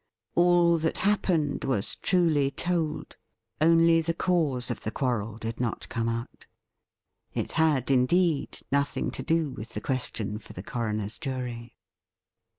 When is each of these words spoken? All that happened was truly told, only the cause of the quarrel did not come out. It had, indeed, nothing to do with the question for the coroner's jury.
All 0.33 0.79
that 0.79 0.97
happened 1.05 1.63
was 1.63 1.95
truly 1.95 2.49
told, 2.49 3.17
only 3.61 4.01
the 4.01 4.15
cause 4.15 4.71
of 4.71 4.81
the 4.81 4.89
quarrel 4.89 5.37
did 5.37 5.59
not 5.59 5.87
come 5.89 6.09
out. 6.09 6.47
It 7.35 7.51
had, 7.51 7.91
indeed, 7.91 8.61
nothing 8.71 9.11
to 9.11 9.21
do 9.21 9.51
with 9.51 9.75
the 9.75 9.79
question 9.79 10.39
for 10.39 10.53
the 10.53 10.63
coroner's 10.63 11.19
jury. 11.19 11.75